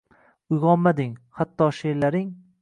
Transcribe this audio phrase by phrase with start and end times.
[0.55, 2.27] Uygʻonmading, hatto sheʼrlaring